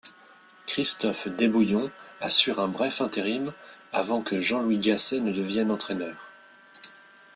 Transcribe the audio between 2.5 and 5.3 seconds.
un bref intérim, avant que Jean-Louis Gasset